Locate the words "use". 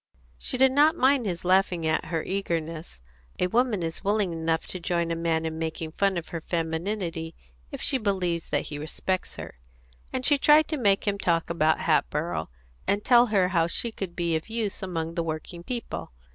14.49-14.81